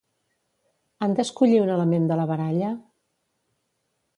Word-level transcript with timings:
Han 1.07 1.13
d'escollir 1.19 1.59
un 1.65 1.69
element 1.75 2.09
de 2.13 2.17
la 2.21 2.25
baralla? 2.33 2.73